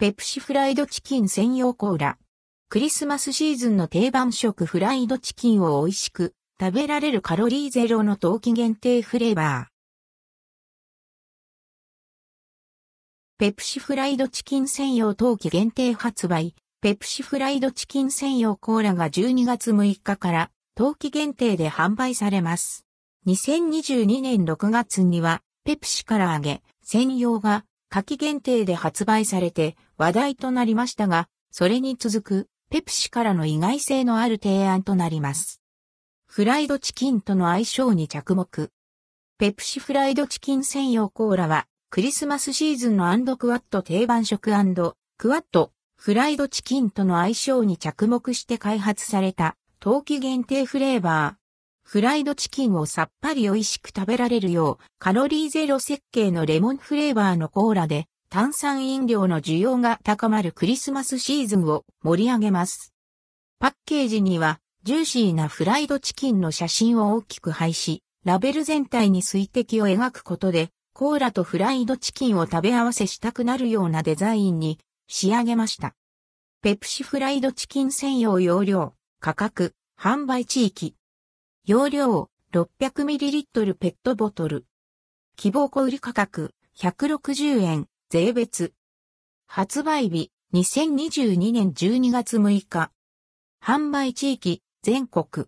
[0.00, 2.18] ペプシフライドチキン専用コーラ。
[2.68, 9.66] クリスマスシーズンの定番食フライドチキンを美味しく食べられるカロリーゼロの冬季限定フレーバー。
[13.38, 16.54] ペプシフライドチキン専用冬季限定発売。
[16.80, 22.86] ペプシフライドチキン専用コーラが12月6日から冬季限定で販売されます。
[23.26, 35.62] 2022年6月にはペプシから揚げ専用が夏季限定で発売されて話題となりましたが、それに続くペプシからの意外性のある提案となります。
[36.26, 38.70] フライドチキンとの相性に着目。
[39.38, 44.50] ペプシフライドチキン専用コーラはクリスマスシーズンのアンドクワット定番食
[45.16, 51.47] クワットフライドチキンとの相性に着目して開発された冬季限定フレーバー。
[51.90, 62.92] フライドチキンをさっぱり美味しく食べられるようカロリーゼロ設計のレモンフレーバーのコーラで炭酸飲料の需要が高まるクリスマスシーズンを盛り上げます。
[63.58, 75.94] パッケージにはジューシーなフライドチキンの写真を大きく配し、ラベル全体に水滴を描くことでコーラとフライドチキンを食べ合わせしたくなるようなデザインに仕上げました。
[76.60, 80.94] ペプシフライドチキン専用容量、価格、販売地域。
[81.68, 84.64] 容量 600ml ペットボトル。
[85.36, 88.72] 希望小売価格160円、税別。
[89.46, 92.90] 発売日2022年12月6日。
[93.62, 95.46] 販売地域全国。